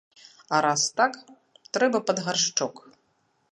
А 0.55 0.61
раз 0.65 0.81
так, 1.01 1.19
трэба 1.77 2.03
пад 2.07 2.25
гаршчок. 2.29 2.75